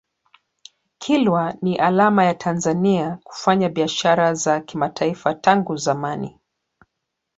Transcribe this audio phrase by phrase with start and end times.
[0.97, 6.39] kilwa ni alama ya tanzania kufanya biashara za kimataifa tangu zamani